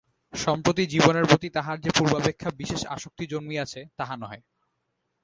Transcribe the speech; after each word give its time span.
সম্প্রতি 0.33 0.83
জীবনের 0.85 1.25
প্রতি 1.25 1.47
তাঁহার 1.49 1.77
যে 1.81 1.91
পূর্বাপেক্ষা 1.97 2.49
বিশেষ 2.51 2.81
আসক্তি 2.87 3.23
জন্মিয়াছে 3.27 3.81
তাহা 3.97 4.15
নহে। 4.17 4.39